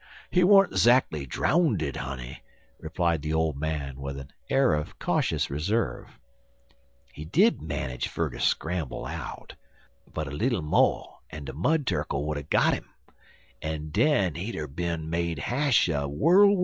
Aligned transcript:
"He 0.31 0.43
weren't 0.43 0.73
zackly 0.73 1.27
drowndid, 1.27 1.95
honey," 1.97 2.41
replied 2.79 3.21
the 3.21 3.35
old 3.35 3.59
man, 3.59 3.97
With 3.97 4.17
an 4.19 4.31
air 4.49 4.73
of 4.73 4.97
cautious 4.97 5.51
reserve. 5.51 6.19
"He 7.13 7.23
did 7.23 7.61
manage 7.61 8.07
fer 8.07 8.31
ter 8.31 8.39
scramble 8.39 9.05
out, 9.05 9.53
but 10.11 10.25
a 10.27 10.31
little 10.31 10.63
mo' 10.63 11.19
en 11.29 11.45
de 11.45 11.53
Mud 11.53 11.85
Turkle 11.85 12.25
would 12.25 12.39
er 12.39 12.41
got 12.41 12.73
'im, 12.73 12.89
en 13.61 13.89
den 13.91 14.33
he'd 14.33 14.55
er 14.55 14.65
bin 14.65 15.07
made 15.07 15.37
hash 15.37 15.87
un 15.87 16.17
worl' 16.17 16.47
widout 16.47 16.51
een'." 16.51 16.59